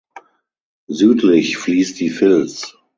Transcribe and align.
Südlich 0.87 1.57
fließt 1.59 1.99
die 1.99 2.09
Fils. 2.09 2.75